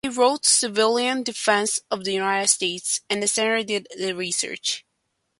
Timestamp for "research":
4.13-4.83